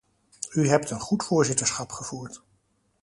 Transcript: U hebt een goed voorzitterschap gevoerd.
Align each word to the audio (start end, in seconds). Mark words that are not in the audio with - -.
U 0.51 0.67
hebt 0.67 0.89
een 0.89 0.99
goed 0.99 1.23
voorzitterschap 1.23 1.91
gevoerd. 1.91 2.41